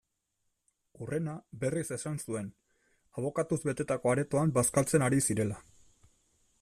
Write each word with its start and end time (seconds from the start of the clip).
Hurrena, 1.01 1.35
berriz 1.63 1.83
esan 1.97 2.17
zuen, 2.27 2.49
abokatuz 3.21 3.61
betetako 3.69 4.15
aretoan 4.15 4.55
bazkaltzen 4.59 5.07
ari 5.11 5.25
zirela. 5.29 5.61